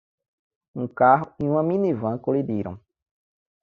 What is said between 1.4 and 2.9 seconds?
uma minivan colidiram.